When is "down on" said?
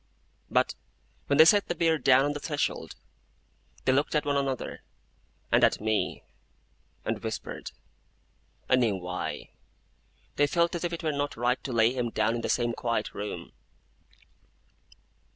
1.99-2.33